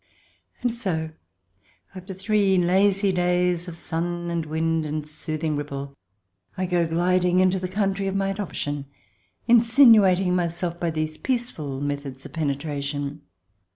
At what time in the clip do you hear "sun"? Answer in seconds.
3.77-4.31